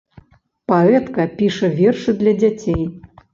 Паэтка, 0.71 1.27
піша 1.41 1.69
вершы 1.81 2.17
для 2.23 2.33
дзяцей. 2.41 2.83